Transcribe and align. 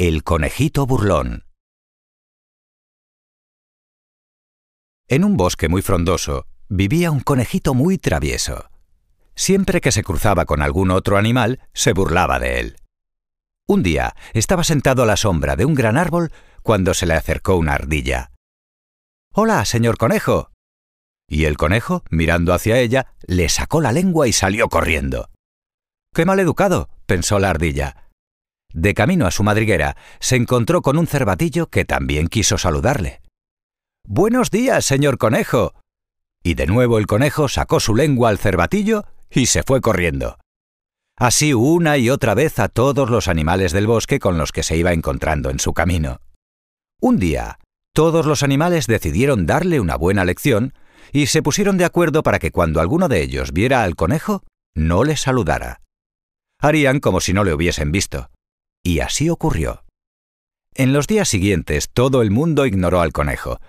El 0.00 0.22
conejito 0.22 0.86
burlón. 0.86 1.42
En 5.08 5.24
un 5.24 5.36
bosque 5.36 5.68
muy 5.68 5.82
frondoso 5.82 6.46
vivía 6.68 7.10
un 7.10 7.18
conejito 7.18 7.74
muy 7.74 7.98
travieso. 7.98 8.70
Siempre 9.34 9.80
que 9.80 9.90
se 9.90 10.04
cruzaba 10.04 10.44
con 10.44 10.62
algún 10.62 10.92
otro 10.92 11.16
animal, 11.16 11.58
se 11.74 11.94
burlaba 11.94 12.38
de 12.38 12.60
él. 12.60 12.76
Un 13.66 13.82
día 13.82 14.14
estaba 14.34 14.62
sentado 14.62 15.02
a 15.02 15.06
la 15.06 15.16
sombra 15.16 15.56
de 15.56 15.64
un 15.64 15.74
gran 15.74 15.96
árbol 15.96 16.30
cuando 16.62 16.94
se 16.94 17.06
le 17.06 17.14
acercó 17.14 17.56
una 17.56 17.74
ardilla. 17.74 18.30
Hola, 19.34 19.64
señor 19.64 19.98
conejo. 19.98 20.52
Y 21.28 21.46
el 21.46 21.56
conejo, 21.56 22.04
mirando 22.08 22.54
hacia 22.54 22.78
ella, 22.78 23.16
le 23.26 23.48
sacó 23.48 23.80
la 23.80 23.90
lengua 23.90 24.28
y 24.28 24.32
salió 24.32 24.68
corriendo. 24.68 25.30
Qué 26.14 26.24
mal 26.24 26.38
educado, 26.38 26.88
pensó 27.06 27.40
la 27.40 27.50
ardilla. 27.50 28.07
De 28.72 28.94
camino 28.94 29.26
a 29.26 29.30
su 29.30 29.42
madriguera, 29.42 29.96
se 30.20 30.36
encontró 30.36 30.82
con 30.82 30.98
un 30.98 31.06
cervatillo 31.06 31.68
que 31.68 31.84
también 31.84 32.28
quiso 32.28 32.58
saludarle. 32.58 33.22
Buenos 34.04 34.50
días, 34.50 34.84
señor 34.84 35.18
conejo. 35.18 35.74
Y 36.42 36.54
de 36.54 36.66
nuevo 36.66 36.98
el 36.98 37.06
conejo 37.06 37.48
sacó 37.48 37.80
su 37.80 37.94
lengua 37.94 38.28
al 38.28 38.38
cervatillo 38.38 39.04
y 39.30 39.46
se 39.46 39.62
fue 39.62 39.80
corriendo. 39.80 40.38
Así 41.16 41.52
una 41.52 41.98
y 41.98 42.10
otra 42.10 42.34
vez 42.34 42.58
a 42.58 42.68
todos 42.68 43.10
los 43.10 43.26
animales 43.26 43.72
del 43.72 43.86
bosque 43.86 44.20
con 44.20 44.38
los 44.38 44.52
que 44.52 44.62
se 44.62 44.76
iba 44.76 44.92
encontrando 44.92 45.50
en 45.50 45.58
su 45.58 45.72
camino. 45.72 46.20
Un 47.00 47.18
día, 47.18 47.58
todos 47.92 48.24
los 48.26 48.42
animales 48.42 48.86
decidieron 48.86 49.46
darle 49.46 49.80
una 49.80 49.96
buena 49.96 50.24
lección 50.24 50.74
y 51.12 51.26
se 51.26 51.42
pusieron 51.42 51.76
de 51.76 51.84
acuerdo 51.84 52.22
para 52.22 52.38
que 52.38 52.52
cuando 52.52 52.80
alguno 52.80 53.08
de 53.08 53.22
ellos 53.22 53.52
viera 53.52 53.82
al 53.82 53.96
conejo, 53.96 54.44
no 54.74 55.04
le 55.04 55.16
saludara. 55.16 55.80
Harían 56.60 57.00
como 57.00 57.20
si 57.20 57.32
no 57.32 57.44
le 57.44 57.52
hubiesen 57.52 57.90
visto. 57.90 58.30
Y 58.88 59.00
así 59.00 59.28
ocurrió. 59.28 59.84
En 60.74 60.94
los 60.94 61.06
días 61.06 61.28
siguientes 61.28 61.90
todo 61.92 62.22
el 62.22 62.30
mundo 62.30 62.64
ignoró 62.64 63.02
al 63.02 63.12
conejo. 63.12 63.60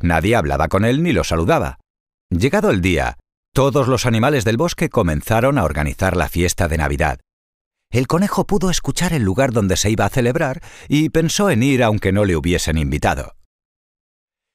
Nadie 0.00 0.34
hablaba 0.34 0.66
con 0.66 0.84
él 0.84 1.04
ni 1.04 1.12
lo 1.12 1.22
saludaba. 1.22 1.78
Llegado 2.28 2.70
el 2.70 2.80
día, 2.80 3.16
todos 3.52 3.86
los 3.86 4.04
animales 4.04 4.44
del 4.44 4.56
bosque 4.56 4.88
comenzaron 4.88 5.58
a 5.58 5.62
organizar 5.62 6.16
la 6.16 6.28
fiesta 6.28 6.66
de 6.66 6.78
Navidad. 6.78 7.20
El 7.88 8.08
conejo 8.08 8.48
pudo 8.48 8.68
escuchar 8.68 9.12
el 9.12 9.22
lugar 9.22 9.52
donde 9.52 9.76
se 9.76 9.90
iba 9.90 10.06
a 10.06 10.08
celebrar 10.08 10.60
y 10.88 11.08
pensó 11.08 11.50
en 11.50 11.62
ir 11.62 11.84
aunque 11.84 12.10
no 12.10 12.24
le 12.24 12.34
hubiesen 12.34 12.76
invitado. 12.76 13.36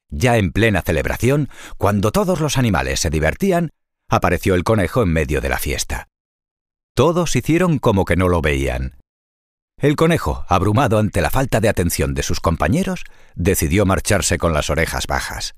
Ya 0.09 0.35
en 0.35 0.51
plena 0.51 0.81
celebración, 0.81 1.47
cuando 1.77 2.11
todos 2.11 2.41
los 2.41 2.57
animales 2.57 2.99
se 2.99 3.09
divertían, 3.09 3.69
apareció 4.09 4.55
el 4.55 4.65
conejo 4.65 5.01
en 5.01 5.13
medio 5.13 5.39
de 5.39 5.47
la 5.47 5.59
fiesta. 5.59 6.09
Todos 6.93 7.37
hicieron 7.37 7.79
como 7.79 8.03
que 8.03 8.17
no 8.17 8.27
lo 8.27 8.41
veían. 8.41 8.98
El 9.81 9.95
conejo, 9.95 10.43
abrumado 10.49 10.99
ante 10.99 11.21
la 11.21 11.29
falta 11.29 11.61
de 11.61 11.69
atención 11.69 12.13
de 12.13 12.21
sus 12.21 12.41
compañeros, 12.41 13.05
decidió 13.35 13.85
marcharse 13.85 14.37
con 14.37 14.53
las 14.53 14.69
orejas 14.69 15.07
bajas. 15.07 15.55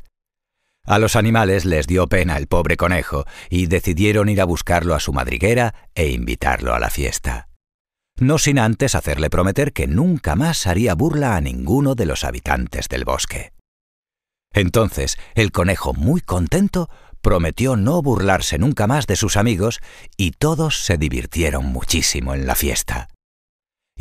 A 0.85 0.99
los 0.99 1.15
animales 1.15 1.65
les 1.65 1.87
dio 1.87 2.05
pena 2.07 2.37
el 2.37 2.45
pobre 2.45 2.77
conejo 2.77 3.25
y 3.49 3.65
decidieron 3.65 4.29
ir 4.29 4.39
a 4.39 4.45
buscarlo 4.45 4.93
a 4.93 4.99
su 4.99 5.11
madriguera 5.11 5.73
e 5.95 6.09
invitarlo 6.09 6.75
a 6.75 6.79
la 6.79 6.91
fiesta. 6.91 7.49
No 8.19 8.37
sin 8.37 8.59
antes 8.59 8.93
hacerle 8.93 9.31
prometer 9.31 9.73
que 9.73 9.87
nunca 9.87 10.35
más 10.35 10.67
haría 10.67 10.93
burla 10.93 11.35
a 11.35 11.41
ninguno 11.41 11.95
de 11.95 12.05
los 12.05 12.23
habitantes 12.23 12.89
del 12.89 13.05
bosque. 13.05 13.53
Entonces 14.53 15.17
el 15.33 15.51
conejo, 15.51 15.93
muy 15.93 16.21
contento, 16.21 16.89
prometió 17.21 17.75
no 17.75 18.03
burlarse 18.03 18.59
nunca 18.59 18.85
más 18.85 19.07
de 19.07 19.15
sus 19.15 19.35
amigos 19.35 19.79
y 20.15 20.31
todos 20.31 20.83
se 20.83 20.97
divirtieron 20.99 21.65
muchísimo 21.65 22.35
en 22.35 22.45
la 22.45 22.53
fiesta 22.53 23.07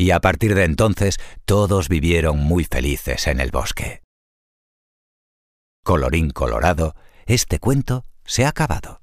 y 0.00 0.12
a 0.12 0.20
partir 0.20 0.54
de 0.54 0.64
entonces 0.64 1.18
todos 1.44 1.90
vivieron 1.90 2.38
muy 2.38 2.64
felices 2.64 3.26
en 3.26 3.38
el 3.38 3.50
bosque. 3.50 4.02
Colorín 5.84 6.30
colorado, 6.30 6.94
este 7.26 7.58
cuento 7.58 8.06
se 8.24 8.46
ha 8.46 8.48
acabado. 8.48 9.02